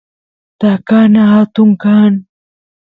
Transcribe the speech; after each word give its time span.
takana 0.59 1.21
atun 1.39 1.69
kan 1.81 2.13